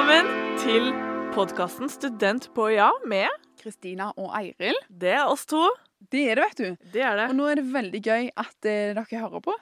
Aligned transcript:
Velkommen 0.00 0.28
til 0.56 0.86
podkasten 1.34 1.90
Student 1.92 2.46
på 2.56 2.70
ja 2.72 2.86
med 3.04 3.28
Kristina 3.60 4.06
og 4.16 4.30
Eiril. 4.38 4.78
Det 4.88 5.10
er 5.12 5.26
oss 5.28 5.42
to. 5.44 5.60
Det 6.08 6.22
er 6.32 6.38
det, 6.40 6.46
vet 6.46 6.60
du. 6.62 6.86
Det 6.94 7.02
er 7.04 7.18
det. 7.18 7.26
Og 7.28 7.34
nå 7.36 7.48
er 7.50 7.58
det 7.60 7.64
veldig 7.68 7.98
gøy 8.06 8.30
at 8.32 8.68
eh, 8.70 8.94
dere 8.96 9.20
hører 9.20 9.42
på. 9.44 9.52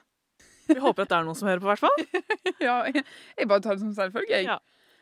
Vi 0.69 0.77
håper 0.79 1.09
at 1.09 1.11
det 1.11 1.17
er 1.17 1.25
noen 1.27 1.39
som 1.41 1.49
hører 1.51 1.65
på, 1.65 1.67
i 1.67 1.73
hvert 1.73 1.83
fall. 1.83 2.23
ja, 2.69 2.77
jeg, 2.87 3.03
jeg 3.35 3.51
bare 3.51 3.65
tar 3.65 3.75
det 3.75 3.83
som 3.83 3.97
selvfølge, 3.97 4.31
jeg. 4.31 4.47
Ja. 4.47 4.61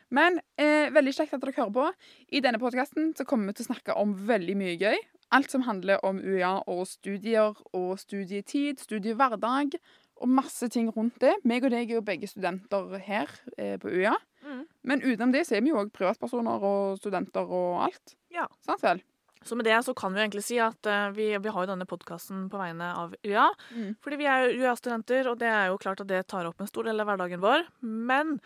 Men 0.09 0.39
eh, 0.57 0.89
veldig 0.95 1.13
kjekt 1.19 1.35
at 1.37 1.45
dere 1.45 1.53
hører 1.59 1.75
på. 1.75 1.85
I 2.33 2.41
denne 2.41 2.61
podkasten 2.63 3.13
kommer 3.29 3.51
vi 3.51 3.59
til 3.59 3.67
å 3.67 3.69
snakke 3.69 3.97
om 4.01 4.15
veldig 4.31 4.55
mye 4.57 4.73
gøy. 4.81 4.97
Alt 5.37 5.53
som 5.53 5.67
handler 5.69 6.01
om 6.07 6.17
UiA 6.17 6.55
og 6.65 6.81
studier 6.89 7.61
og 7.77 7.91
studietid, 8.01 8.81
studiehverdag 8.81 9.77
og 10.17 10.33
masse 10.33 10.73
ting 10.73 10.89
rundt 10.97 11.21
det. 11.21 11.35
Meg 11.45 11.69
og 11.69 11.77
deg 11.77 11.91
er 11.91 11.99
jo 11.99 12.07
begge 12.09 12.25
studenter 12.33 12.97
her 13.05 13.29
eh, 13.53 13.77
på 13.77 13.93
UiA. 13.93 14.17
Mm. 14.47 14.63
Men 14.87 15.03
utenom 15.03 15.35
det 15.35 15.43
så 15.47 15.57
er 15.57 15.65
vi 15.65 15.73
jo 15.73 15.81
òg 15.81 15.91
privatpersoner 15.95 16.65
og 16.71 16.97
studenter 17.01 17.45
og 17.45 17.85
alt. 17.89 18.17
Ja. 18.33 18.47
Sant 18.65 18.83
vel? 18.85 19.03
Så 19.47 19.55
med 19.55 19.67
det 19.67 19.77
så 19.85 19.93
kan 19.95 20.13
vi 20.13 20.21
egentlig 20.23 20.43
si 20.43 20.57
at 20.59 20.87
eh, 20.89 21.09
vi, 21.15 21.27
vi 21.39 21.51
har 21.53 21.63
jo 21.63 21.69
denne 21.69 21.87
podkasten 21.87 22.47
på 22.51 22.59
vegne 22.59 22.89
av 22.99 23.13
UiA. 23.23 23.45
Mm. 23.71 23.91
Fordi 24.03 24.19
vi 24.19 24.27
er 24.27 24.43
jo 24.43 24.63
UiA-studenter, 24.63 25.29
og 25.31 25.37
det 25.41 25.51
er 25.51 25.69
jo 25.71 25.79
klart 25.81 26.01
at 26.03 26.09
det 26.09 26.23
tar 26.31 26.49
opp 26.49 26.61
en 26.61 26.69
stor 26.69 26.89
del 26.89 26.99
av 26.99 27.07
hverdagen 27.09 27.43
vår. 27.43 27.67
Men 27.85 28.37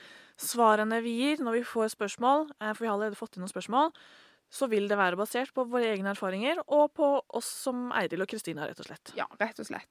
svarene 0.41 1.01
vi 1.05 1.15
gir 1.21 1.41
når 1.41 1.61
vi 1.61 1.63
får 1.71 1.95
spørsmål, 1.95 2.51
eh, 2.59 2.73
for 2.73 2.83
vi 2.83 2.91
har 2.91 2.97
allerede 2.97 3.19
fått 3.19 3.37
inn 3.37 3.45
noen 3.45 3.53
spørsmål, 3.53 3.95
så 4.51 4.67
vil 4.67 4.89
det 4.91 4.99
være 4.99 5.17
basert 5.19 5.53
på 5.55 5.63
våre 5.71 5.93
egne 5.93 6.11
erfaringer 6.11 6.59
og 6.67 6.91
på 6.99 7.09
oss 7.39 7.47
som 7.63 7.87
Eiril 7.95 8.25
og 8.25 8.29
Kristina, 8.29 8.67
rett 8.67 8.83
og 8.83 8.89
slett. 8.89 9.13
Ja, 9.15 9.29
rett 9.39 9.61
og 9.63 9.69
slett. 9.69 9.87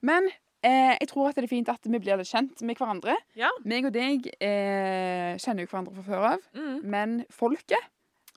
Men 0.00 0.30
eh, 0.62 0.94
jeg 1.00 1.08
tror 1.10 1.28
at 1.30 1.36
det 1.38 1.44
er 1.44 1.50
fint 1.52 1.68
at 1.72 1.84
vi 1.86 1.98
blir 2.00 2.18
litt 2.20 2.30
kjent 2.30 2.62
med 2.66 2.76
hverandre. 2.80 3.14
Ja. 3.38 3.50
Meg 3.64 3.86
og 3.88 3.92
deg 3.94 4.26
eh, 4.40 5.36
kjenner 5.38 5.64
jo 5.64 5.70
hverandre 5.70 5.94
fra 5.98 6.06
før 6.08 6.26
av, 6.34 6.48
Mm. 6.54 6.80
men 6.84 7.16
folket 7.30 7.86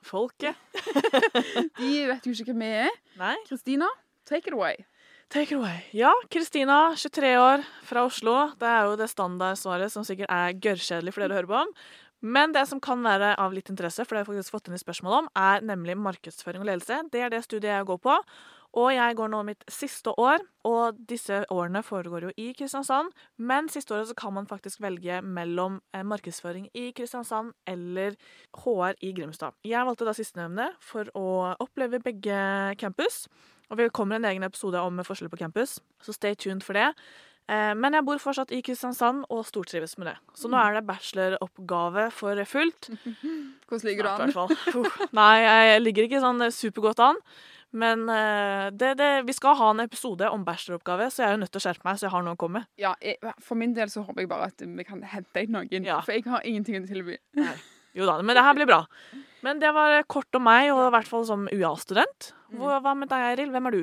Folket. 0.02 0.56
de 1.78 1.90
vet 2.10 2.26
jo 2.26 2.32
ikke 2.34 2.54
hvem 2.56 2.64
vi 2.66 2.70
er. 2.88 2.96
Kristina, 3.46 3.86
take 4.26 4.50
it 4.50 4.56
away. 4.58 4.80
Take 5.30 5.54
it 5.54 5.60
away. 5.60 5.84
Ja, 5.94 6.10
Kristina, 6.34 6.96
23 6.98 7.36
år, 7.38 7.62
fra 7.86 8.02
Oslo. 8.08 8.34
Det 8.60 8.66
er 8.68 8.88
jo 8.90 8.96
det 9.00 9.08
standardsvaret 9.12 9.94
som 9.94 10.04
sikkert 10.08 10.32
er 10.34 10.58
gørrkjedelig 10.58 11.14
for 11.14 11.22
dere 11.24 11.36
å 11.36 11.40
høre 11.42 11.52
på 11.52 11.60
om. 11.62 11.76
Men 12.22 12.52
det 12.54 12.66
som 12.70 12.82
kan 12.84 13.00
være 13.06 13.36
av 13.42 13.54
litt 13.54 13.70
interesse, 13.72 14.04
for 14.06 14.14
det 14.18 14.22
har 14.22 14.26
jeg 14.26 14.32
faktisk 14.42 14.58
fått 14.58 14.68
inn 14.70 14.78
i 14.78 14.82
spørsmål 14.82 15.16
om, 15.22 15.30
er 15.38 15.64
nemlig 15.66 15.96
markedsføring 15.98 16.62
og 16.66 16.68
ledelse. 16.70 17.00
Det 17.14 17.22
er 17.26 17.32
det 17.34 17.40
studiet 17.46 17.72
jeg 17.72 17.88
går 17.94 18.02
på. 18.04 18.18
Og 18.80 18.88
jeg 18.96 19.16
går 19.20 19.28
nå 19.34 19.42
mitt 19.44 19.66
siste 19.68 20.14
år, 20.16 20.40
og 20.64 20.96
disse 21.10 21.42
årene 21.52 21.82
foregår 21.84 22.30
jo 22.30 22.30
i 22.40 22.52
Kristiansand. 22.56 23.10
Men 23.44 23.68
siste 23.68 23.92
året 23.92 24.08
så 24.08 24.16
kan 24.16 24.32
man 24.38 24.48
faktisk 24.48 24.80
velge 24.80 25.18
mellom 25.28 25.82
eh, 25.94 26.06
markedsføring 26.08 26.70
i 26.80 26.92
Kristiansand 26.96 27.52
eller 27.68 28.16
HR 28.64 28.96
i 29.04 29.12
Grimstad. 29.18 29.58
Jeg 29.68 29.84
valgte 29.90 30.08
da 30.08 30.14
sistnevnte 30.16 30.70
for 30.80 31.12
å 31.20 31.26
oppleve 31.60 32.00
begge 32.06 32.38
campus. 32.80 33.26
Og 33.72 33.78
vi 33.80 33.90
kommer 33.92 34.20
en 34.20 34.30
egen 34.32 34.44
episode 34.48 34.80
om 34.80 35.04
forskjeller 35.04 35.32
på 35.32 35.40
campus, 35.44 35.78
så 36.04 36.16
stay 36.16 36.36
tuned 36.40 36.64
for 36.64 36.76
det. 36.80 36.90
Eh, 37.52 37.74
Men 37.76 37.94
jeg 38.00 38.06
bor 38.08 38.20
fortsatt 38.24 38.52
i 38.56 38.62
Kristiansand 38.64 39.26
og 39.30 39.44
stortrives 39.52 39.98
med 40.00 40.14
det. 40.14 40.18
Så 40.36 40.48
nå 40.52 40.56
er 40.64 40.80
det 40.80 40.88
bacheloroppgave 40.88 42.08
for 42.16 42.40
fullt. 42.48 42.88
Hvordan 43.68 43.88
ligger 43.88 44.04
du 44.08 44.10
an? 44.12 44.32
Nei, 45.12 45.34
jeg 45.44 45.82
ligger 45.84 46.08
ikke 46.08 46.24
sånn 46.24 46.48
supergodt 46.56 47.04
an. 47.04 47.20
Men 47.74 48.04
eh, 48.12 48.70
det, 48.76 48.94
det, 49.00 49.10
vi 49.28 49.34
skal 49.34 49.56
ha 49.56 49.70
en 49.72 49.80
episode 49.86 50.28
om 50.30 50.44
bacheloroppgave, 50.48 51.08
så 51.12 51.24
jeg 51.24 51.30
er 51.30 51.38
jo 51.38 51.42
nødt 51.46 51.52
til 51.54 51.62
å 51.62 51.66
skjerpe 51.68 51.88
meg. 51.88 52.00
så 52.02 52.08
jeg 52.10 52.12
har 52.16 52.24
noe 52.26 52.36
å 52.36 52.40
komme 52.42 52.60
med. 52.62 52.68
Ja, 52.82 52.94
jeg, 53.02 53.18
for 53.40 53.56
min 53.60 53.74
del 53.78 53.88
så 53.94 54.04
håper 54.04 54.26
jeg 54.26 54.30
bare 54.32 54.50
at 54.52 54.60
vi 54.66 54.84
kan 54.88 55.04
hente 55.04 55.44
inn 55.46 55.54
noen, 55.56 55.86
Ja. 55.88 56.02
for 56.02 56.12
jeg 56.18 56.26
har 56.28 56.42
ingenting 56.44 56.82
å 56.84 56.88
tilby. 56.88 57.18
Jo 57.96 58.06
da, 58.08 58.22
men 58.24 58.36
det 58.36 58.44
her 58.44 58.56
blir 58.56 58.68
bra. 58.70 58.86
Men 59.44 59.60
det 59.60 59.72
var 59.76 59.98
kort 60.08 60.36
om 60.38 60.44
meg, 60.48 60.70
og 60.72 60.86
i 60.86 60.92
hvert 60.96 61.08
fall 61.10 61.26
som 61.28 61.48
UiA-student. 61.52 62.34
Hva 62.56 62.78
hva 62.84 62.94
med 62.96 63.10
deg, 63.12 63.24
Eiril? 63.32 63.52
Hvem 63.52 63.68
er 63.68 63.72
du? 63.72 63.82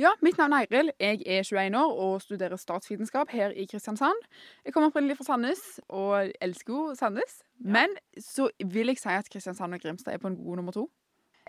Ja, 0.00 0.14
mitt 0.24 0.38
navn 0.40 0.54
er 0.56 0.64
Eiril. 0.64 0.92
Jeg 1.00 1.20
er 1.28 1.42
21 1.44 1.76
år 1.76 1.90
og 2.06 2.22
studerer 2.24 2.56
statsvitenskap 2.60 3.28
her 3.36 3.52
i 3.52 3.66
Kristiansand. 3.68 4.16
Jeg 4.64 4.72
kommer 4.72 4.88
opprinnelig 4.88 5.18
fra 5.18 5.24
Sandnes 5.32 5.60
og 5.88 6.30
elsker 6.40 6.72
jo 6.72 6.94
Sandnes. 6.96 7.42
Men 7.60 7.92
så 8.16 8.48
vil 8.64 8.92
jeg 8.92 9.00
si 9.02 9.12
at 9.12 9.28
Kristiansand 9.32 9.76
og 9.76 9.80
Grimstad 9.84 10.14
er 10.14 10.22
på 10.22 10.28
en 10.32 10.38
god 10.40 10.56
nummer 10.62 10.72
to. 10.72 10.86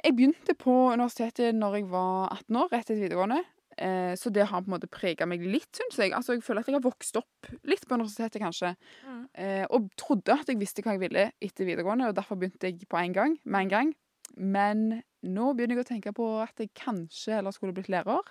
Jeg 0.03 0.15
begynte 0.17 0.55
på 0.57 0.73
universitetet 0.93 1.53
når 1.57 1.75
jeg 1.79 1.89
var 1.91 2.31
18 2.35 2.55
år, 2.61 2.69
rett 2.71 2.85
etter 2.89 3.01
videregående. 3.01 3.41
Eh, 3.77 4.13
Så 4.19 4.29
det 4.33 4.47
har 4.49 4.61
på 4.61 4.67
en 4.69 4.75
måte 4.75 4.89
prega 4.91 5.25
meg 5.29 5.41
litt, 5.45 5.69
syns 5.77 5.97
jeg. 5.97 6.11
Altså, 6.13 6.33
jeg 6.35 6.43
føler 6.43 6.61
at 6.61 6.67
jeg 6.71 6.75
har 6.75 6.83
vokst 6.85 7.17
opp 7.17 7.51
litt 7.69 7.85
på 7.87 7.95
universitetet, 7.97 8.41
kanskje. 8.41 8.75
Mm. 9.07 9.21
Eh, 9.35 9.65
Og 9.69 9.89
trodde 9.97 10.33
at 10.33 10.47
jeg 10.49 10.59
visste 10.59 10.81
hva 10.83 10.95
jeg 10.97 11.03
ville 11.05 11.31
etter 11.41 11.65
videregående, 11.65 12.09
og 12.09 12.15
derfor 12.17 12.35
begynte 12.35 12.67
jeg 12.67 12.87
på 12.89 12.97
en 12.97 13.13
gang, 13.13 13.37
med 13.45 13.61
en 13.61 13.69
gang. 13.69 13.93
Men 14.37 15.03
nå 15.23 15.53
begynner 15.53 15.75
jeg 15.77 15.85
å 15.85 15.89
tenke 15.93 16.13
på 16.15 16.27
at 16.41 16.57
jeg 16.57 16.71
kanskje 16.73 17.35
heller 17.37 17.51
skulle 17.51 17.73
blitt 17.73 17.89
lærer. 17.89 18.21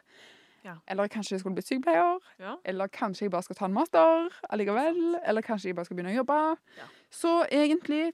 Ja. 0.64 0.74
Eller 0.88 1.08
kanskje 1.08 1.32
jeg 1.36 1.40
skulle 1.40 1.54
blitt 1.56 1.68
sykepleier. 1.70 2.18
Ja. 2.38 2.56
Eller 2.64 2.88
kanskje 2.88 3.24
jeg 3.26 3.30
bare 3.32 3.42
skal 3.46 3.56
ta 3.56 3.64
en 3.64 3.72
master 3.72 4.28
allikevel. 4.50 5.20
Eller 5.24 5.42
kanskje 5.42 5.70
jeg 5.70 5.76
bare 5.76 5.88
skal 5.88 5.96
begynne 5.96 6.12
å 6.12 6.18
jobbe. 6.20 6.40
Ja. 6.76 6.88
Så 7.10 7.46
egentlig 7.48 8.12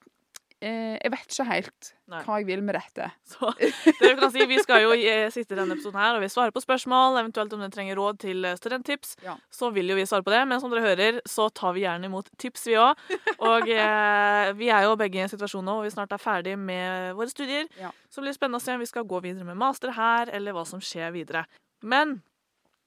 Jeg 0.67 1.11
vet 1.13 1.27
ikke 1.33 1.45
helt 1.49 1.89
Nei. 2.11 2.21
hva 2.27 2.37
jeg 2.41 2.47
vil 2.49 2.63
med 2.67 2.77
dette. 2.79 3.09
Så 3.31 3.51
det 3.59 3.71
vi 4.01 4.15
kan 4.21 4.33
si, 4.35 4.47
vi 4.51 4.59
skal 4.63 4.83
jo 4.85 4.93
eh, 4.97 5.27
sitte 5.35 5.55
i 5.55 5.59
denne 5.59 5.75
episoden 5.77 5.99
her, 6.01 6.17
og 6.19 6.23
vi 6.25 6.29
svarer 6.33 6.55
på 6.55 6.63
spørsmål, 6.65 7.19
eventuelt 7.23 7.53
om 7.57 7.63
dere 7.65 7.75
trenger 7.75 7.99
råd 8.01 8.21
til 8.25 8.45
eh, 8.49 8.57
studenttips, 8.59 9.17
Ja. 9.27 9.35
så 9.53 9.71
vil 9.75 9.91
jo 9.93 9.97
vi 9.99 10.07
svare 10.09 10.25
på 10.27 10.33
det. 10.35 10.43
Men 10.51 10.63
som 10.63 10.73
dere 10.73 10.85
hører, 10.87 11.21
så 11.29 11.49
tar 11.55 11.75
vi 11.77 11.85
gjerne 11.87 12.11
imot 12.11 12.31
tips, 12.43 12.67
vi 12.71 12.79
òg. 12.83 13.03
Og 13.51 13.69
eh, 13.73 14.53
vi 14.59 14.71
er 14.75 14.87
jo 14.89 14.95
begge 15.01 15.21
i 15.21 15.25
en 15.27 15.33
situasjon 15.33 15.67
nå 15.67 15.79
hvor 15.81 15.87
vi 15.89 15.95
snart 15.97 16.15
er 16.17 16.23
ferdig 16.23 16.57
med 16.59 17.15
våre 17.19 17.31
studier. 17.33 17.69
Ja. 17.81 17.93
Så 18.11 18.23
blir 18.25 18.33
det 18.33 18.39
spennende 18.41 18.63
å 18.63 18.67
se 18.67 18.75
om 18.77 18.83
vi 18.83 18.91
skal 18.91 19.07
gå 19.09 19.21
videre 19.25 19.45
med 19.49 19.59
master 19.61 19.95
her, 19.97 20.31
eller 20.35 20.57
hva 20.57 20.67
som 20.69 20.83
skjer 20.83 21.13
videre. 21.15 21.45
Men 21.83 22.19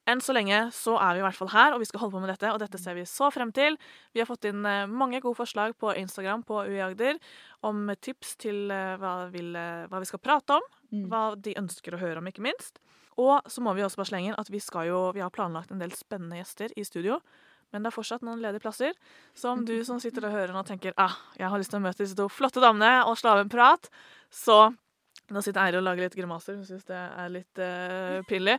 enn 0.09 0.21
så 0.25 0.33
lenge 0.35 0.57
så 0.75 0.95
er 0.99 1.15
vi 1.15 1.21
i 1.21 1.25
hvert 1.27 1.37
fall 1.37 1.51
her, 1.53 1.73
og 1.75 1.79
vi 1.83 1.87
skal 1.89 2.01
holde 2.03 2.15
på 2.17 2.21
med 2.23 2.31
dette, 2.33 2.49
og 2.51 2.59
dette 2.61 2.79
ser 2.81 2.97
vi 2.97 3.05
så 3.09 3.29
frem 3.33 3.51
til. 3.55 3.77
Vi 4.13 4.21
har 4.23 4.27
fått 4.29 4.47
inn 4.49 4.65
eh, 4.65 4.85
mange 4.89 5.21
gode 5.23 5.37
forslag 5.39 5.75
på 5.79 5.93
Instagram 6.01 6.43
på 6.47 6.63
UI 6.67 6.81
Agder 6.85 7.19
om 7.67 7.89
tips 8.01 8.35
til 8.41 8.69
eh, 8.73 8.95
hva, 9.01 9.13
vil, 9.33 9.53
eh, 9.55 9.85
hva 9.91 10.01
vi 10.03 10.09
skal 10.09 10.23
prate 10.25 10.57
om, 10.59 10.67
Mm. 10.89 11.03
hva 11.05 11.35
de 11.37 11.51
ønsker 11.53 11.93
å 11.93 11.99
høre 12.01 12.17
om, 12.17 12.25
ikke 12.25 12.41
minst. 12.41 12.79
Og 13.21 13.45
så 13.45 13.61
må 13.61 13.75
vi 13.77 13.83
også 13.85 13.99
bare 13.99 14.09
slenge 14.09 14.31
inn 14.31 14.39
at 14.41 14.47
vi 14.49 14.57
skal 14.57 14.87
jo, 14.87 15.11
vi 15.13 15.21
har 15.21 15.29
planlagt 15.29 15.69
en 15.69 15.77
del 15.77 15.91
spennende 15.93 16.39
gjester 16.39 16.73
i 16.75 16.81
studio. 16.87 17.19
Men 17.69 17.83
det 17.83 17.91
er 17.91 17.93
fortsatt 17.93 18.23
noen 18.25 18.41
ledige 18.41 18.63
plasser. 18.63 18.95
Så 19.37 19.51
om 19.53 19.61
du 19.67 19.75
som 19.85 19.99
sitter 20.01 20.25
og 20.25 20.33
hører 20.33 20.55
nå 20.55 20.63
tenker 20.65 20.95
ah, 20.97 21.13
jeg 21.37 21.45
har 21.45 21.61
lyst 21.61 21.69
til 21.69 21.77
å 21.77 21.83
møte 21.85 22.01
disse 22.01 22.17
to 22.17 22.25
flotte 22.33 22.57
damene 22.63 23.03
og 23.05 23.19
slå 23.21 23.35
av 23.35 23.43
en 23.43 23.51
prat, 23.53 23.85
så 24.33 24.71
nå 25.35 25.41
sitter 25.45 25.61
Eiril 25.63 25.79
og 25.81 25.85
lager 25.87 26.05
litt 26.07 26.15
grimaser. 26.17 26.55
Hun 26.59 26.65
syns 26.65 26.85
det 26.87 26.95
er 26.97 27.29
litt 27.33 27.61
uh, 27.61 28.19
pinlig. 28.29 28.57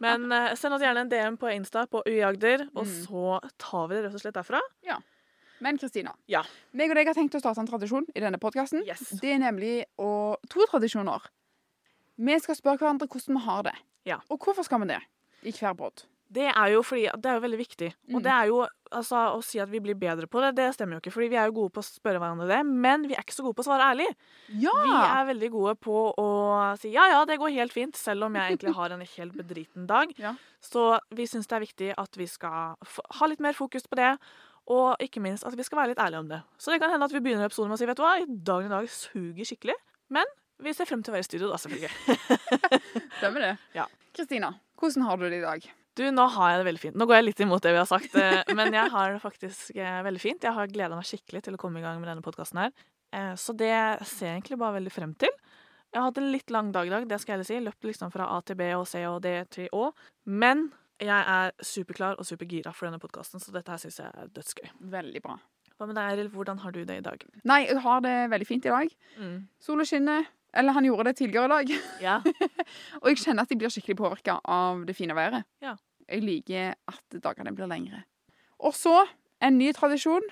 Men 0.00 0.26
uh, 0.32 0.54
send 0.58 0.74
oss 0.76 0.82
gjerne 0.84 1.04
en 1.06 1.10
DM 1.12 1.36
på 1.40 1.50
Insta 1.54 1.86
på 1.90 2.02
UiAgder, 2.06 2.66
og 2.74 2.86
Mm. 2.86 2.94
så 3.04 3.40
tar 3.58 3.88
vi 3.88 3.94
det 3.98 4.04
rett 4.06 4.14
og 4.18 4.22
slett 4.24 4.34
derfra. 4.38 4.60
Ja. 4.86 4.98
Men 5.60 5.78
Kristina, 5.80 6.12
Ja. 6.28 6.42
meg 6.76 6.90
og 6.90 6.96
deg 6.96 7.06
har 7.08 7.14
tenkt 7.16 7.34
å 7.34 7.40
starte 7.40 7.60
en 7.62 7.66
tradisjon 7.70 8.04
i 8.14 8.20
denne 8.20 8.38
podkasten. 8.38 8.82
Yes. 8.86 9.08
Det 9.22 9.30
er 9.32 9.38
nemlig 9.40 9.84
å, 9.98 10.36
to 10.52 10.66
tradisjoner. 10.68 11.20
Vi 12.18 12.38
skal 12.40 12.56
spørre 12.58 12.78
hverandre 12.80 13.08
hvordan 13.08 13.36
vi 13.38 13.44
har 13.46 13.62
det. 13.70 13.74
Ja. 14.04 14.18
Og 14.30 14.38
hvorfor 14.44 14.64
skal 14.64 14.80
vi 14.84 14.86
det? 14.92 15.00
I 15.44 15.52
hver 15.52 15.74
båt. 15.76 16.06
Det 16.32 16.48
er 16.50 16.72
jo 16.72 16.80
fordi 16.82 17.04
det 17.22 17.28
er 17.30 17.36
jo 17.38 17.42
veldig 17.44 17.58
viktig. 17.60 17.88
Og 18.10 18.16
Mm. 18.18 18.22
det 18.24 18.32
er 18.32 18.46
jo 18.50 18.56
altså, 18.90 19.16
å 19.36 19.42
si 19.44 19.60
at 19.62 19.68
vi 19.70 19.78
blir 19.80 19.94
bedre 19.94 20.26
på 20.26 20.40
det, 20.42 20.56
det 20.56 20.74
stemmer 20.74 20.96
jo 20.96 21.00
ikke. 21.00 21.12
Fordi 21.14 21.28
vi 21.30 21.36
er 21.38 21.46
jo 21.46 21.52
gode 21.54 21.70
på 21.76 21.82
å 21.82 21.86
spørre 21.86 22.18
hverandre 22.18 22.48
det, 22.50 22.58
men 22.66 23.06
vi 23.06 23.14
er 23.14 23.22
ikke 23.22 23.36
så 23.36 23.44
gode 23.46 23.54
på 23.54 23.62
å 23.62 23.68
svare 23.68 23.86
ærlig. 23.94 24.08
Ja! 24.48 24.72
Vi 24.82 24.96
er 25.06 25.28
veldig 25.30 25.50
gode 25.54 25.74
på 25.78 25.94
å 26.18 26.26
si 26.80 26.90
ja, 26.90 27.06
ja, 27.12 27.24
det 27.24 27.38
går 27.38 27.54
helt 27.54 27.72
fint, 27.72 27.94
selv 27.96 28.24
om 28.26 28.34
jeg 28.34 28.56
egentlig 28.56 28.74
har 28.74 28.90
en 28.90 29.00
helt 29.06 29.36
bedriten 29.38 29.86
dag. 29.86 30.10
Ja. 30.18 30.34
Så 30.60 30.98
vi 31.14 31.26
syns 31.30 31.46
det 31.46 31.54
er 31.56 31.62
viktig 31.62 31.94
at 31.96 32.16
vi 32.18 32.26
skal 32.26 32.74
ha 33.20 33.26
litt 33.30 33.38
mer 33.40 33.52
fokus 33.54 33.86
på 33.86 33.94
det. 34.00 34.16
Og 34.66 34.96
ikke 34.98 35.22
minst 35.22 35.46
at 35.46 35.54
vi 35.54 35.62
skal 35.62 35.78
være 35.78 35.92
litt 35.94 36.02
ærlige 36.02 36.18
om 36.24 36.28
det. 36.28 36.40
Så 36.58 36.72
det 36.74 36.80
kan 36.82 36.90
hende 36.90 37.06
at 37.06 37.12
vi 37.14 37.20
begynner 37.22 37.46
episoden 37.46 37.70
med 37.70 37.76
å 37.76 37.78
si 37.78 37.86
vet 37.86 37.96
du 37.96 38.02
hva, 38.02 38.16
dagen 38.26 38.66
i 38.66 38.74
dag 38.74 38.88
suger 38.90 39.46
skikkelig. 39.46 39.76
Men 40.10 40.26
vi 40.58 40.72
ser 40.74 40.88
frem 40.90 41.04
til 41.06 41.12
å 41.12 41.14
være 41.14 41.22
i 41.22 41.28
studio, 41.30 41.52
da, 41.52 41.56
selvfølgelig. 41.62 41.92
Stemmer 43.20 43.40
det. 43.44 43.52
Ja. 43.78 43.86
Kristina, 44.16 44.54
hvordan 44.80 45.06
har 45.06 45.16
du 45.20 45.28
det 45.30 45.38
i 45.38 45.44
dag? 45.44 45.68
Du, 45.96 46.02
nå 46.12 46.26
har 46.36 46.50
jeg 46.52 46.60
det 46.60 46.66
veldig 46.68 46.82
fint. 46.82 46.96
Nå 47.00 47.06
går 47.08 47.18
jeg 47.18 47.26
litt 47.30 47.40
imot 47.46 47.64
det 47.64 47.72
vi 47.72 47.80
har 47.80 47.88
sagt, 47.88 48.16
eh, 48.20 48.42
men 48.58 48.74
jeg 48.76 48.92
har 48.92 49.14
det 49.14 49.22
faktisk 49.22 49.72
eh, 49.76 50.00
veldig 50.06 50.20
fint. 50.22 50.44
Jeg 50.44 50.52
har 50.56 50.68
gleda 50.72 50.98
meg 50.98 51.08
skikkelig 51.08 51.46
til 51.46 51.56
å 51.56 51.60
komme 51.60 51.80
i 51.80 51.84
gang 51.86 51.98
med 52.02 52.10
denne 52.12 52.24
podkasten 52.24 52.60
her. 52.64 52.74
Eh, 53.16 53.32
Så 53.40 53.54
det 53.56 53.72
ser 54.04 54.28
jeg 54.30 54.40
egentlig 54.42 54.60
bare 54.60 54.76
veldig 54.78 54.92
frem 54.92 55.14
til. 55.16 55.32
Jeg 55.94 56.02
har 56.02 56.10
hatt 56.10 56.18
en 56.20 56.32
litt 56.34 56.50
lang 56.52 56.72
dag 56.74 56.88
i 56.88 56.92
dag, 56.92 57.06
det 57.08 57.20
skal 57.22 57.32
jeg 57.32 57.38
heller 57.38 57.48
si. 57.48 57.60
Løpt 57.64 57.88
liksom 57.88 58.12
fra 58.12 58.26
A 58.36 58.40
til 58.44 58.58
B 58.60 58.68
og 58.76 58.84
C 58.90 59.00
og 59.08 59.22
D 59.24 59.32
til 59.54 59.68
Å. 59.72 59.88
Men 60.28 60.66
jeg 61.00 61.12
er 61.16 61.52
superklar 61.64 62.18
og 62.20 62.26
supergira 62.28 62.72
for 62.76 62.88
denne 62.88 63.00
podkasten, 63.00 63.40
så 63.40 63.52
dette 63.54 63.72
her 63.72 63.80
syns 63.80 64.00
jeg 64.02 64.12
er 64.12 64.28
dødsgøy. 64.36 64.68
Veldig 64.92 65.22
bra. 65.24 65.38
Hva 65.76 65.88
med 65.88 65.96
deg, 65.98 66.12
Eril? 66.14 66.28
Hvordan 66.32 66.60
har 66.62 66.72
du 66.72 66.82
det 66.88 66.98
i 67.00 67.04
dag? 67.04 67.24
Nei, 67.48 67.62
jeg 67.68 67.80
har 67.84 68.04
det 68.04 68.14
veldig 68.32 68.48
fint 68.48 68.64
i 68.68 68.72
dag. 68.72 68.92
Mm. 69.20 69.34
Sola 69.60 69.84
skinner. 69.88 70.28
Eller 70.56 70.72
han 70.72 70.88
gjorde 70.88 71.10
det 71.10 71.16
tidligere 71.20 71.44
i 71.44 71.54
dag. 71.54 71.74
Ja. 72.02 72.16
Og 73.02 73.10
jeg 73.10 73.20
kjenner 73.22 73.44
at 73.44 73.52
jeg 73.52 73.60
blir 73.60 73.72
skikkelig 73.72 73.98
påvirka 74.00 74.38
av 74.44 74.86
det 74.88 74.96
fine 74.96 75.16
været. 75.16 75.46
Ja. 75.62 75.76
Jeg 76.08 76.22
liker 76.24 76.74
at 76.88 77.20
dagene 77.22 77.52
blir 77.54 77.68
lengre. 77.70 78.04
Og 78.58 78.74
så 78.74 79.04
en 79.42 79.58
ny 79.58 79.72
tradisjon. 79.76 80.24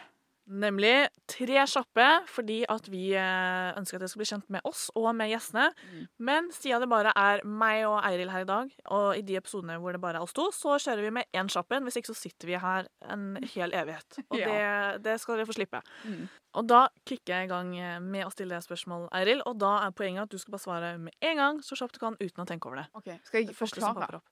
Nemlig 0.44 1.06
tre 1.30 1.62
kjappe, 1.64 2.04
fordi 2.28 2.58
at 2.68 2.84
vi 2.92 3.14
eh, 3.16 3.70
ønsker 3.78 3.96
at 3.96 4.02
dere 4.04 4.10
skal 4.12 4.20
bli 4.20 4.26
kjent 4.28 4.50
med 4.52 4.66
oss 4.68 4.82
og 4.92 5.06
med 5.16 5.30
gjestene. 5.32 5.70
Mm. 5.88 6.02
Men 6.28 6.50
siden 6.52 6.84
det 6.84 6.88
bare 6.92 7.14
er 7.16 7.40
meg 7.48 7.86
og 7.88 7.96
Eiril 8.04 8.28
her 8.28 8.44
i 8.44 8.48
dag, 8.50 8.74
og 8.92 9.06
i 9.16 9.22
de 9.24 9.38
episodene 9.40 9.78
hvor 9.80 9.96
det 9.96 10.02
bare 10.04 10.20
er 10.20 10.26
oss 10.26 10.36
to, 10.36 10.50
så 10.52 10.76
kjører 10.76 11.00
vi 11.06 11.14
med 11.16 11.30
én 11.32 11.48
kjapp 11.48 11.72
en. 11.78 11.88
Hvis 11.88 11.96
ikke 11.96 12.12
så 12.12 12.18
sitter 12.26 12.52
vi 12.52 12.60
her 12.60 12.90
en 13.08 13.24
hel 13.54 13.72
evighet. 13.72 14.20
Og 14.28 14.36
Ja. 14.42 14.52
det, 14.52 15.02
det 15.08 15.16
skal 15.24 15.40
dere 15.40 15.48
få 15.48 15.56
slippe. 15.56 15.80
Mm. 16.04 16.26
Og 16.60 16.68
da 16.70 16.82
kicker 17.08 17.38
jeg 17.38 17.48
i 17.48 17.52
gang 17.54 17.72
eh, 17.80 17.96
med 18.04 18.28
å 18.28 18.32
stille 18.36 18.52
deg 18.52 18.68
spørsmål, 18.68 19.08
Eiril. 19.16 19.40
Og 19.48 19.56
da 19.64 19.78
er 19.86 19.96
poenget 19.96 20.28
at 20.28 20.34
du 20.36 20.36
skal 20.42 20.58
bare 20.58 20.66
svare 20.68 20.92
med 21.08 21.16
en 21.24 21.40
gang, 21.40 21.64
så 21.64 21.80
kjapt 21.80 21.96
du 21.96 22.02
kan, 22.04 22.20
uten 22.20 22.44
å 22.44 22.50
tenke 22.52 22.68
over 22.68 22.82
det. 22.84 22.88
OK. 22.92 23.14
Skal 23.30 23.40
Det 23.48 23.54
jeg 23.54 23.60
første 23.64 23.80
forklare? 23.80 24.20
Som. 24.20 24.28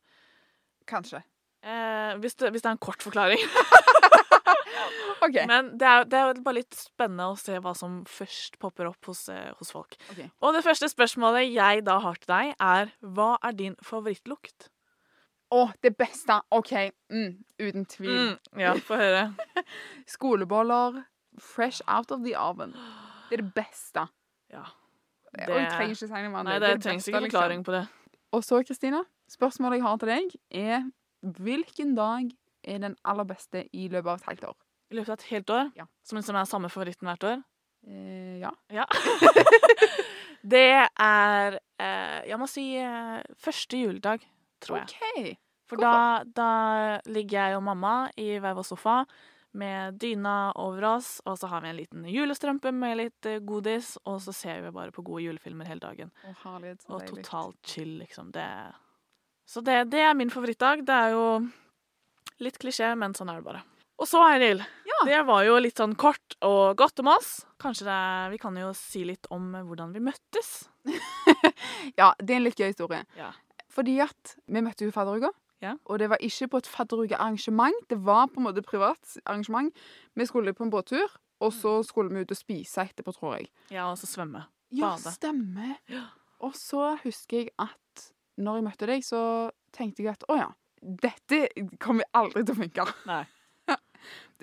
Kanskje. 0.93 1.25
Eh, 1.65 2.19
hvis, 2.21 2.37
det, 2.37 2.53
hvis 2.53 2.61
det 2.61 2.69
er 2.69 2.77
en 2.77 2.85
kort 2.91 3.01
forklaring. 3.01 3.41
OK. 5.25 5.39
Men 5.49 5.73
det 5.79 5.89
er, 5.89 6.07
det 6.09 6.19
er 6.19 6.43
bare 6.43 6.59
litt 6.61 6.77
spennende 6.79 7.31
å 7.33 7.39
se 7.39 7.59
hva 7.63 7.75
som 7.79 8.03
først 8.09 8.59
popper 8.63 8.91
opp 8.91 9.11
hos, 9.11 9.25
eh, 9.33 9.53
hos 9.61 9.73
folk. 9.75 9.97
Okay. 10.15 10.29
Og 10.43 10.57
det 10.57 10.65
første 10.67 10.91
spørsmålet 10.93 11.51
jeg 11.53 11.87
da 11.87 11.99
har 12.05 12.21
til 12.23 12.33
deg, 12.33 12.55
er 12.59 12.93
hva 13.01 13.35
er 13.45 13.57
din 13.59 13.79
favorittlukt? 13.85 14.69
Å, 15.53 15.67
det 15.85 15.93
beste. 16.01 16.39
OK. 16.55 16.73
Mm, 17.13 17.33
uten 17.61 17.89
tvil. 17.93 18.13
Mm, 18.33 18.61
ja, 18.63 18.77
få 18.81 18.97
høre. 19.01 19.27
Skoleboller 20.15 21.03
fresh 21.39 21.81
out 21.89 22.11
of 22.11 22.25
the 22.25 22.37
oven. 22.37 22.73
Det 23.29 23.39
er 23.39 23.43
det 23.43 23.55
beste. 23.55 24.07
Ja. 24.53 24.65
Og 25.33 25.57
jeg 25.57 25.69
trenger 25.73 25.95
ikke 25.95 26.07
si 26.07 26.13
noe 26.13 26.33
mer. 26.33 26.45
Nei, 26.45 26.59
det 26.61 26.75
det 26.75 26.85
trengs 26.85 27.09
ikke 27.09 27.23
ikke 27.25 27.45
liksom. 27.49 27.65
på 27.65 27.77
det. 27.77 27.87
Og 28.33 28.45
så, 28.45 28.61
Kristina, 28.65 29.03
spørsmålet 29.29 29.81
jeg 29.81 29.87
har 29.87 30.01
til 30.01 30.13
deg, 30.13 30.35
er 30.51 30.85
hvilken 31.23 31.95
dag 31.97 32.33
er 32.65 32.79
den 32.79 32.97
aller 33.05 33.25
beste 33.29 33.65
i 33.73 33.89
løpet 33.89 34.07
av 34.13 34.21
et 34.21 34.29
helt 34.31 34.45
år? 34.51 34.57
I 34.93 34.95
løpet 34.99 35.09
av 35.09 35.19
et 35.19 35.29
helt 35.31 35.51
år, 35.51 35.73
Ja. 35.77 35.87
som 36.05 36.19
liksom 36.19 36.37
er 36.37 36.45
samme 36.51 36.69
favoritten 36.71 37.09
hvert 37.09 37.25
år. 37.25 37.43
Eh, 37.89 38.39
ja. 38.43 38.51
Ja. 38.71 38.85
det 40.55 40.67
er 41.01 41.57
eh, 41.81 42.19
Jeg 42.29 42.39
må 42.39 42.47
si 42.51 42.67
eh, 42.79 43.21
første 43.41 43.79
juledag, 43.81 44.25
tror 44.63 44.83
jeg. 44.83 44.91
OK. 44.93 45.37
For 45.73 45.81
da, 45.81 46.23
da 46.27 46.49
ligger 47.09 47.39
jeg 47.49 47.57
og 47.57 47.63
mamma 47.65 47.95
i 48.21 48.35
hver 48.43 48.55
vår 48.59 48.67
sofa 48.69 49.03
med 49.57 49.99
dyna 50.01 50.53
over 50.61 50.85
oss, 50.95 51.19
og 51.29 51.37
så 51.41 51.49
har 51.53 51.61
vi 51.65 51.69
en 51.73 51.77
liten 51.77 52.05
julestrømpe 52.09 52.71
med 52.73 52.97
litt 53.01 53.27
eh, 53.29 53.41
godis, 53.45 53.95
og 54.09 54.21
så 54.25 54.33
ser 54.37 54.63
vi 54.65 54.71
bare 54.73 54.93
på 54.95 55.05
gode 55.05 55.25
julefilmer 55.27 55.69
hele 55.69 55.83
dagen. 55.83 56.13
Oh, 56.29 56.37
herlighet, 56.45 56.85
Og 56.89 57.05
totalt 57.09 57.59
chill, 57.67 57.99
liksom. 58.01 58.31
Det 58.33 58.47
Så 59.49 59.61
det, 59.65 59.91
det 59.93 60.01
er 60.01 60.15
min 60.17 60.31
favorittdag. 60.33 60.85
Det 60.87 60.95
er 60.95 61.13
jo 61.17 61.27
litt 62.45 62.59
klisjé, 62.63 62.93
men 62.99 63.15
sånn 63.17 63.31
er 63.33 63.41
det 63.41 63.47
bare. 63.47 63.63
Og 64.03 64.09
så, 64.09 64.19
Eiril. 64.33 64.63
Ja. 64.89 64.99
Det 65.07 65.21
var 65.29 65.45
jo 65.47 65.59
litt 65.63 65.79
sånn 65.79 65.95
kort 65.99 66.35
og 66.43 66.75
godt 66.81 66.99
om 67.05 67.13
oss. 67.13 67.45
Kanskje 67.63 67.87
det, 67.87 67.99
Vi 68.33 68.39
kan 68.43 68.57
jo 68.59 68.73
si 68.75 69.05
litt 69.07 69.29
om 69.31 69.53
hvordan 69.55 69.93
vi 69.95 70.03
møttes. 70.03 70.53
Ja, 71.99 72.13
det 72.19 72.35
er 72.35 72.39
en 72.41 72.47
litt 72.47 72.59
gøy 72.59 72.71
historie. 72.73 73.03
Ja. 73.19 73.33
Fordi 73.73 73.99
at 74.05 74.37
vi 74.51 74.63
møtte 74.65 74.87
jo 74.87 74.95
fadderuka. 74.95 75.31
Ja. 75.63 75.77
Og 75.87 76.01
det 76.03 76.09
var 76.11 76.23
ikke 76.25 76.49
på 76.51 76.61
et 76.63 76.69
fadderukearrangement, 76.71 77.77
det 77.91 78.01
var 78.03 78.27
på 78.33 78.41
en 78.41 78.49
måte 78.49 78.65
privat 78.67 79.17
arrangement. 79.23 79.71
Vi 80.19 80.27
skulle 80.27 80.55
på 80.57 80.67
en 80.67 80.73
båttur, 80.73 81.13
og 81.43 81.53
så 81.55 81.77
skulle 81.87 82.11
vi 82.15 82.25
ut 82.25 82.35
og 82.35 82.39
spise 82.39 82.83
etterpå, 82.83 83.15
tror 83.15 83.37
jeg. 83.39 83.51
Ja, 83.71 83.87
og 83.93 83.99
så 84.01 84.09
svømme. 84.11 84.45
Ja, 84.75 84.97
Bade. 84.97 85.13
stemmer. 85.15 85.77
Ja. 85.93 86.09
Og 86.43 86.57
så 86.59 86.97
husker 87.05 87.45
jeg 87.45 87.53
at 87.63 88.09
når 88.43 88.59
jeg 88.59 88.67
møtte 88.67 88.89
deg, 88.91 89.07
så 89.07 89.23
tenkte 89.77 90.03
jeg 90.03 90.17
at 90.17 90.27
å 90.33 90.39
ja, 90.41 90.49
dette 90.83 91.47
kommer 91.83 92.09
aldri 92.17 92.43
til 92.43 92.57
å 92.57 92.61
funke. 92.63 92.87
Nei. 93.09 93.23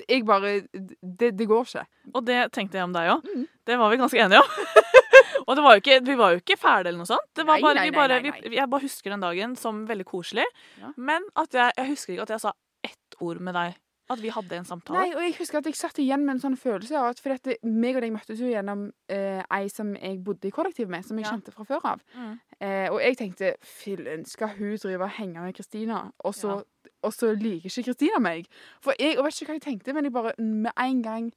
Jeg 0.07 0.23
bare 0.27 0.53
Det, 0.71 1.33
det 1.35 1.47
går 1.47 1.65
ikke. 1.67 1.83
Og 2.13 2.23
det 2.25 2.37
tenkte 2.55 2.79
jeg 2.79 2.87
om 2.87 2.93
deg 2.95 3.09
òg. 3.11 3.25
Mm. 3.27 3.41
Det 3.67 3.75
var 3.81 3.91
vi 3.91 3.97
ganske 3.99 4.21
enige 4.23 4.39
om. 4.39 4.53
og 5.47 5.51
det 5.57 5.65
var 5.65 5.81
ikke, 5.81 5.97
vi 6.07 6.15
var 6.21 6.31
jo 6.31 6.39
ikke 6.39 6.55
ferdige 6.61 6.93
eller 6.93 7.01
noe 7.03 7.09
sånt. 7.09 7.27
Det 7.35 7.43
var 7.43 7.59
Nei, 7.59 7.65
bare, 7.65 7.75
nei, 7.75 7.83
vi 7.83 7.91
nei, 7.91 7.97
bare. 7.97 8.19
Vi, 8.23 8.55
jeg 8.55 8.71
bare 8.71 8.85
husker 8.85 9.13
den 9.13 9.25
dagen 9.25 9.57
som 9.59 9.83
veldig 9.89 10.07
koselig. 10.07 10.47
Ja. 10.79 10.93
Men 10.95 11.27
jeg, 11.35 11.73
jeg 11.75 11.89
husker 11.91 12.15
ikke 12.15 12.29
at 12.29 12.33
jeg 12.37 12.45
sa 12.45 12.55
ett 12.87 13.19
ord 13.19 13.43
med 13.43 13.59
deg. 13.59 13.75
At 14.09 14.19
vi 14.19 14.29
hadde 14.33 14.55
en 14.57 14.65
samtale. 14.65 14.97
Nei, 14.99 15.09
og 15.13 15.21
jeg 15.21 15.35
husker 15.37 15.59
at 15.59 15.65
jeg 15.69 15.75
satt 15.75 15.99
igjen 16.01 16.23
med 16.25 16.35
en 16.35 16.41
sånn 16.41 16.57
følelse 16.57 16.97
av 16.97 17.09
at 17.11 17.19
For 17.19 17.29
dette, 17.29 17.57
meg 17.63 17.95
og 17.95 18.01
deg 18.01 18.11
møttes 18.15 18.39
jo 18.41 18.47
gjennom 18.49 18.91
eh, 19.07 19.43
ei 19.51 19.67
som 19.69 19.93
jeg 19.95 20.23
bodde 20.23 20.47
i 20.49 20.51
kollektiv 20.51 20.89
med, 20.89 21.05
som 21.05 21.17
jeg 21.17 21.25
Ja. 21.27 21.31
kjente 21.35 21.53
fra 21.53 21.63
før 21.63 21.85
av. 21.85 22.01
Mm. 22.17 22.39
Eh, 22.59 22.87
og 22.89 22.99
jeg 23.01 23.17
tenkte 23.17 23.53
fillen, 23.61 24.25
skal 24.25 24.49
hun 24.57 24.75
drive 24.77 25.01
og 25.05 25.09
henge 25.19 25.39
med 25.41 25.53
Kristina, 25.55 26.11
og, 26.25 26.33
så- 26.33 26.63
og 27.03 27.13
så 27.13 27.33
liker 27.37 27.69
ikke 27.69 27.83
Kristina 27.85 28.19
meg? 28.19 28.47
For 28.81 28.93
jeg 28.99 29.17
og 29.19 29.25
vet 29.25 29.33
ikke 29.41 29.51
hva 29.53 29.59
jeg 29.59 29.67
tenkte, 29.67 29.93
men 29.93 30.03
jeg 30.05 30.13
bare 30.13 30.33
med 30.39 30.71
en 30.77 31.01
gang 31.03 31.31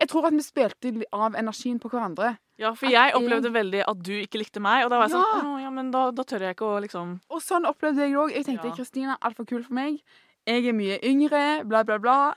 Jeg 0.00 0.08
tror 0.08 0.24
at 0.26 0.32
vi 0.32 0.40
spilte 0.40 1.02
av 1.12 1.34
energien 1.34 1.78
på 1.78 1.90
hverandre. 1.90 2.38
Ja, 2.56 2.72
for 2.72 2.86
jeg 2.86 2.92
jeg- 2.94 3.12
opplevde 3.14 3.50
veldig 3.52 3.82
at 3.86 4.02
du 4.02 4.12
ikke 4.12 4.38
likte 4.38 4.60
meg, 4.60 4.84
og 4.84 4.90
da 4.90 4.96
var 4.98 5.08
jeg 5.08 5.18
Ja. 5.18 5.40
sånn 5.42 5.60
ja, 5.62 5.70
men 5.70 5.90
da, 5.90 6.10
da 6.10 6.22
tør 6.22 6.40
jeg 6.40 6.56
ikke 6.56 6.64
å 6.64 6.80
liksom 6.80 7.20
Og 7.28 7.40
sånn 7.42 7.64
opplevde 7.66 7.98
jeg 7.98 8.12
det 8.12 8.16
òg. 8.16 8.32
Jeg 8.32 8.44
tenkte 8.46 8.64
Ja. 8.68 8.74
Kristina 8.76 9.12
er 9.20 9.28
altfor 9.28 9.46
kul 9.46 9.62
for 9.62 9.74
meg. 9.74 10.00
Jeg 10.46 10.66
er 10.66 10.76
mye 10.76 10.98
yngre, 11.04 11.64
bla, 11.68 11.82
bla, 11.84 11.98
bla. 11.98 12.32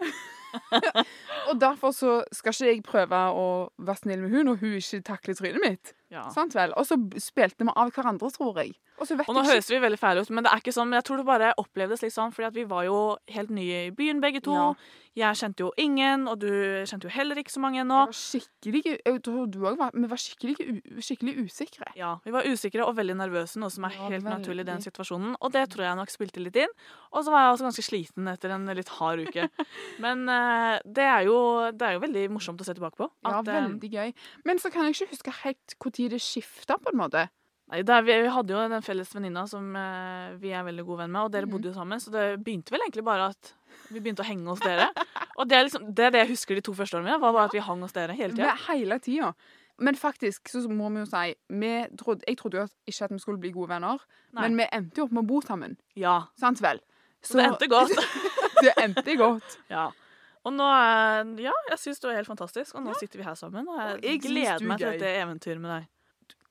og 1.50 1.62
derfor 1.62 1.92
så 1.92 2.24
skal 2.32 2.54
ikke 2.54 2.70
jeg 2.72 2.84
prøve 2.86 3.22
å 3.32 3.48
være 3.80 4.02
snill 4.02 4.26
med 4.26 4.36
hun 4.36 4.50
når 4.50 4.60
hun 4.62 4.76
ikke 4.80 5.02
takler 5.08 5.38
trynet 5.40 5.64
mitt. 5.64 5.94
Ja. 6.14 6.28
Sant 6.34 6.54
vel? 6.58 6.74
Og 6.78 6.86
så 6.88 6.98
spilte 7.22 7.66
vi 7.66 7.74
av 7.74 7.94
hverandre, 7.96 8.30
tror 8.36 8.60
jeg. 8.62 8.76
Og 9.02 9.10
Og 9.10 9.34
nå 9.34 9.42
ikke 9.42 9.56
høres 9.56 9.70
vi 9.72 9.80
veldig 9.82 10.00
fæle 10.00 10.22
ut, 10.22 10.30
men 10.30 10.46
det 10.46 10.52
er 10.54 10.62
ikke 10.62 10.76
sånn. 10.76 10.92
Men 10.92 11.02
jeg 11.02 11.08
tror 11.10 11.22
det 11.22 11.26
bare 11.28 11.54
opplevdes 11.58 12.04
litt 12.06 12.14
sånn, 12.14 12.34
fordi 12.36 12.50
at 12.52 12.58
vi 12.58 12.68
var 12.70 12.86
jo 12.86 13.00
helt 13.34 13.50
nye 13.54 13.88
i 13.88 13.96
byen 13.96 14.22
begge 14.22 14.44
to. 14.46 14.54
Ja. 14.54 15.00
Jeg 15.14 15.38
kjente 15.38 15.62
jo 15.62 15.70
ingen, 15.78 16.24
og 16.30 16.40
du 16.42 16.50
kjente 16.90 17.06
jo 17.06 17.12
heller 17.14 17.38
ikke 17.38 17.54
så 17.54 17.62
mange 17.62 17.84
ennå. 17.84 18.00
Skikkelig 18.18 18.96
Jeg 18.96 19.20
tror 19.26 19.46
du 19.52 19.60
òg 19.62 19.78
var 19.78 19.92
Vi 19.94 20.08
var 20.10 20.18
skikkelig, 20.18 20.56
skikkelig 21.06 21.34
usikre. 21.46 21.92
Ja, 21.98 22.16
Vi 22.26 22.34
var 22.34 22.48
usikre 22.50 22.88
og 22.88 22.96
veldig 22.98 23.18
nervøse, 23.20 23.60
noe 23.62 23.70
som 23.74 23.86
er 23.86 23.94
Ja, 23.94 24.08
helt 24.10 24.26
naturlig 24.26 24.66
i 24.66 24.70
den 24.72 24.82
situasjonen. 24.82 25.36
Og 25.40 25.54
det 25.54 25.68
tror 25.70 25.86
jeg 25.86 26.00
nok 26.00 26.10
spilte 26.14 26.42
litt 26.42 26.58
inn. 26.58 26.74
Og 27.14 27.26
så 27.26 27.34
var 27.34 27.46
jeg 27.46 27.54
også 27.54 27.68
ganske 27.70 27.86
sliten 27.86 28.32
etter 28.32 28.56
en 28.56 28.66
litt 28.74 28.90
hard 28.98 29.22
uke. 29.28 29.46
Men 30.04 30.26
uh, 30.26 30.82
det, 30.82 31.06
er 31.06 31.28
jo, 31.30 31.38
det 31.70 31.88
er 31.88 32.00
jo 32.00 32.04
veldig 32.08 32.26
morsomt 32.34 32.62
å 32.62 32.66
se 32.66 32.74
tilbake 32.74 32.98
på. 32.98 33.10
Ja, 33.22 33.38
At, 33.38 33.46
ja, 33.46 33.62
veldig 33.68 33.92
gøy. 33.94 34.16
Men 34.50 34.62
så 34.62 34.74
kan 34.74 34.88
jeg 34.88 34.98
ikke 34.98 35.12
huske 35.14 35.36
helt 35.44 35.78
når 35.78 36.03
det 36.10 36.22
skifta, 36.22 36.78
på 36.78 36.92
en 36.92 36.98
måte. 37.00 37.30
Nei, 37.72 37.80
det 37.88 37.94
er, 37.96 38.04
vi, 38.04 38.16
hadde 38.30 38.52
jo 38.54 38.62
den 38.70 38.82
felles 38.84 39.10
venninna 39.16 39.46
som 39.48 39.70
eh, 39.80 40.34
vi 40.42 40.52
er 40.52 40.66
veldig 40.68 40.84
gode 40.86 41.04
venn 41.06 41.12
med, 41.16 41.22
og 41.24 41.32
dere 41.32 41.46
Mhm. 41.48 41.52
bodde 41.52 41.70
jo 41.72 41.74
sammen. 41.74 42.00
Så 42.00 42.12
det 42.12 42.44
begynte 42.44 42.72
vel 42.72 42.82
egentlig 42.82 43.04
bare 43.06 43.30
at 43.32 43.54
vi 43.90 44.00
begynte 44.00 44.22
å 44.22 44.28
henge 44.28 44.46
hos 44.52 44.60
dere. 44.60 44.90
Og 45.38 45.48
det 45.48 45.58
er, 45.58 45.64
liksom, 45.70 45.88
det 45.96 46.06
er 46.06 46.12
det 46.12 46.20
jeg 46.28 46.32
husker 46.36 46.56
de 46.56 46.62
to 46.62 46.74
første 46.74 46.98
årene 47.00 47.08
mine, 47.10 47.22
var 47.22 47.34
bare 47.34 47.46
at 47.46 47.54
vi 47.54 47.60
hang 47.60 47.82
hos 47.82 47.94
dere 47.96 48.14
hele 48.14 48.34
tida. 48.36 48.54
Hele 48.68 49.00
tida. 49.00 49.34
Men 49.80 49.96
faktisk 49.96 50.52
så 50.54 50.68
må 50.70 50.92
vi 50.94 51.02
jo 51.02 51.06
si 51.10 51.34
trodde, 51.98 52.22
Jeg 52.28 52.38
trodde 52.38 52.60
jo 52.60 52.68
ikke 52.86 53.04
at 53.06 53.12
vi 53.12 53.18
skulle 53.20 53.40
bli 53.40 53.52
gode 53.52 53.70
venner, 53.70 53.98
Nei. 54.34 54.42
men 54.48 54.58
vi 54.58 54.68
endte 54.72 54.98
jo 55.02 55.06
opp 55.06 55.12
med 55.12 55.24
å 55.24 55.28
bo 55.28 55.42
sammen. 55.42 55.78
Ja. 55.96 56.28
Sant 56.38 56.62
vel? 56.62 56.80
Så 57.24 57.40
det 57.40 57.48
endte 57.48 57.68
godt. 57.72 57.96
det 58.62 58.74
endte 58.84 59.16
godt. 59.18 59.58
Ja. 59.72 59.88
Og 60.46 60.54
nå 60.54 60.68
Ja, 61.40 61.54
jeg 61.72 61.80
syns 61.80 62.00
du 62.04 62.10
er 62.10 62.20
helt 62.20 62.28
fantastisk, 62.28 62.76
og 62.76 62.84
nå 62.84 62.94
sitter 63.00 63.18
vi 63.18 63.24
her 63.24 63.36
sammen. 63.40 63.66
Og 63.68 63.80
jeg, 63.80 63.96
Og 63.96 64.04
jeg 64.04 64.22
gleder 64.22 64.60
er 64.62 64.68
meg 64.68 64.78
til 64.84 64.92
dette 64.92 65.12
eventyret 65.24 65.60
med 65.64 65.72
deg. 65.72 65.88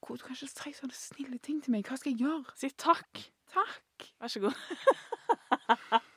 Du 0.03 0.25
kan 0.27 0.35
ikke 0.35 0.49
si 0.51 0.73
sånne 0.75 0.97
snille 0.97 1.39
ting 1.39 1.61
til 1.63 1.73
meg. 1.75 1.87
Hva 1.87 1.97
skal 2.01 2.13
jeg 2.13 2.25
gjøre? 2.25 2.57
Si 2.59 2.71
takk. 2.81 3.21
Takk. 3.53 4.09
Vær 4.21 4.33
så 4.33 4.43
god. 4.43 4.57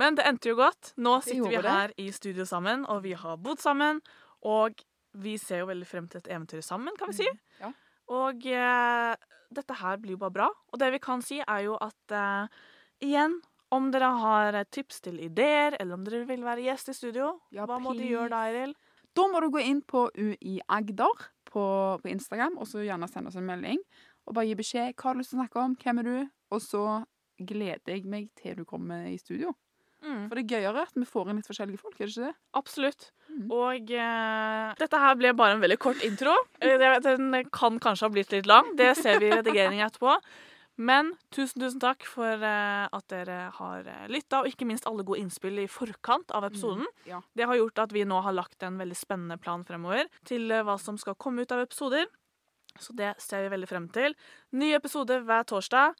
Men 0.00 0.18
det 0.18 0.26
endte 0.26 0.50
jo 0.50 0.58
godt. 0.58 0.92
Nå 0.98 1.20
sitter 1.22 1.46
vi 1.52 1.60
her 1.62 1.92
det. 1.92 2.02
i 2.02 2.10
studio 2.12 2.46
sammen, 2.48 2.82
og 2.90 3.04
vi 3.04 3.14
har 3.14 3.38
bodd 3.38 3.62
sammen. 3.62 4.02
Og 4.42 4.82
vi 5.22 5.36
ser 5.38 5.62
jo 5.62 5.70
veldig 5.70 5.86
frem 5.86 6.08
til 6.10 6.24
et 6.24 6.30
eventyr 6.34 6.64
sammen, 6.66 6.96
kan 6.98 7.12
vi 7.12 7.20
si. 7.22 7.28
Mm, 7.30 7.42
ja. 7.60 7.70
Og 8.14 8.46
eh, 8.50 9.14
dette 9.54 9.76
her 9.78 10.00
blir 10.02 10.16
jo 10.16 10.22
bare 10.24 10.34
bra. 10.40 10.48
Og 10.72 10.80
det 10.82 10.90
vi 10.96 11.02
kan 11.02 11.22
si, 11.24 11.38
er 11.38 11.60
jo 11.68 11.78
at 11.78 12.16
eh, 12.18 12.64
igjen 13.06 13.38
om 13.74 13.88
dere 13.94 14.10
har 14.20 14.58
tips 14.74 15.00
til 15.06 15.20
ideer, 15.22 15.78
eller 15.78 15.96
om 15.96 16.02
dere 16.06 16.26
vil 16.28 16.42
være 16.46 16.66
gjest 16.66 16.90
i 16.90 16.96
studio, 16.98 17.30
Ja, 17.54 17.66
hva 17.66 17.78
må 17.82 17.94
de 17.98 18.06
gjøre 18.10 18.30
da, 18.34 18.42
Eiril? 18.50 18.74
Da 19.14 19.24
må 19.30 19.40
du 19.42 19.48
gå 19.54 19.62
inn 19.62 19.80
på 19.86 20.08
UI 20.14 20.58
Agder 20.70 21.30
på, 21.54 21.64
på 22.02 22.10
Instagram, 22.12 22.58
og 22.58 22.68
så 22.70 22.84
gjerne 22.84 23.08
sende 23.10 23.30
oss 23.30 23.40
en 23.40 23.48
melding. 23.48 23.80
Og 24.28 24.36
bare 24.36 24.48
gi 24.50 24.56
beskjed 24.58 24.94
hva 24.94 25.02
du 25.02 25.10
har 25.12 25.20
lyst 25.20 25.34
til 25.34 25.38
å 25.38 25.42
snakke 25.42 25.62
om, 25.62 25.76
hvem 25.80 26.00
er 26.02 26.08
du, 26.08 26.16
og 26.54 26.62
så 26.64 26.84
gleder 27.38 27.94
jeg 27.94 28.06
meg 28.08 28.30
til 28.38 28.58
du 28.58 28.64
kommer 28.68 29.06
i 29.10 29.18
studio. 29.20 29.54
Mm. 30.04 30.26
For 30.28 30.36
det 30.36 30.42
er 30.44 30.58
gøyere 30.58 30.84
at 30.84 30.96
vi 30.98 31.06
får 31.08 31.30
inn 31.30 31.38
litt 31.40 31.48
forskjellige 31.48 31.80
folk, 31.80 31.94
er 31.96 32.08
det 32.08 32.12
ikke 32.12 32.26
det? 32.28 32.34
Absolutt. 32.60 33.06
Mm. 33.30 33.44
Og 33.48 33.92
uh, 33.96 34.72
dette 34.80 35.00
her 35.00 35.14
ble 35.20 35.32
bare 35.36 35.56
en 35.56 35.62
veldig 35.64 35.78
kort 35.80 36.02
intro. 36.04 36.34
Eh, 36.60 36.76
Den 37.04 37.30
kan 37.54 37.80
kanskje 37.82 38.06
ha 38.08 38.12
blitt 38.12 38.34
litt 38.34 38.50
lang. 38.50 38.74
Det 38.78 38.92
ser 39.00 39.22
vi 39.22 39.30
i 39.30 39.38
redigeringen 39.38 39.86
etterpå. 39.86 40.18
Men 40.76 41.12
tusen, 41.30 41.60
tusen 41.62 41.78
takk 41.82 42.02
for 42.08 42.40
uh, 42.42 42.86
at 42.90 43.06
dere 43.12 43.38
har 43.54 43.86
uh, 43.86 44.06
lytta, 44.10 44.42
og 44.42 44.50
ikke 44.50 44.66
minst 44.66 44.88
alle 44.90 45.04
gode 45.06 45.20
innspill 45.22 45.60
i 45.62 45.68
forkant 45.70 46.34
av 46.34 46.48
episoden. 46.48 46.88
Ja. 47.06 47.20
Det 47.36 47.46
har 47.46 47.60
gjort 47.60 47.84
at 47.84 47.94
vi 47.94 48.02
nå 48.08 48.18
har 48.24 48.34
lagt 48.34 48.62
en 48.66 48.80
veldig 48.82 48.98
spennende 48.98 49.38
plan 49.38 49.62
fremover 49.66 50.10
til 50.26 50.50
uh, 50.50 50.64
hva 50.66 50.74
som 50.82 50.98
skal 50.98 51.18
komme 51.20 51.46
ut 51.46 51.54
av 51.54 51.62
episoder. 51.62 52.10
Så 52.80 52.96
det 52.98 53.12
ser 53.22 53.44
vi 53.44 53.54
veldig 53.54 53.70
frem 53.70 53.88
til. 53.94 54.16
Ny 54.58 54.72
episode 54.74 55.20
hver 55.22 55.46
torsdag. 55.46 55.94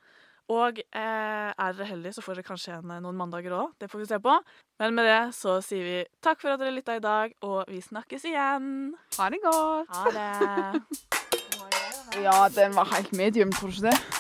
Og 0.51 0.83
uh, 0.83 1.51
er 1.55 1.77
dere 1.79 1.89
heldige, 1.89 2.19
så 2.19 2.25
får 2.25 2.41
dere 2.41 2.49
kanskje 2.51 2.75
en, 2.81 2.99
noen 3.01 3.17
mandager 3.17 3.55
òg. 3.57 3.79
Det 3.81 3.89
får 3.89 4.03
vi 4.03 4.11
se 4.11 4.19
på. 4.21 4.35
Men 4.83 4.99
med 4.99 5.07
det 5.07 5.21
så 5.39 5.61
sier 5.65 5.87
vi 5.87 5.97
takk 6.25 6.43
for 6.43 6.53
at 6.53 6.61
dere 6.61 6.75
lytta 6.75 6.99
i 6.99 7.05
dag, 7.05 7.39
og 7.47 7.71
vi 7.71 7.79
snakkes 7.81 8.27
igjen. 8.29 8.91
Ha 9.21 9.31
det 9.33 9.41
godt. 9.47 9.95
Ha 9.95 10.17
det. 10.19 10.83
Ja, 12.23 12.49
den 12.55 12.77
var 12.77 12.85
helt 12.95 13.13
medium, 13.13 13.51
tror 13.53 13.69
du 13.69 13.75
ikke 13.75 13.91
det? 13.91 14.14